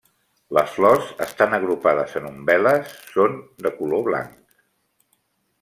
[0.57, 4.37] Les flors estan agrupades en umbel·les, són de color blanc.